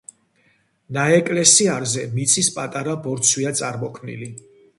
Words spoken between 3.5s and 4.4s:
წარმოქმნილი.